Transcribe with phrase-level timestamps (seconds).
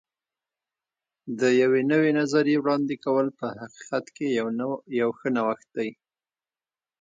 [1.39, 4.27] د یوې نوې نظریې وړاندې کول په حقیقت کې
[4.99, 5.89] یو ښه نوښت دی.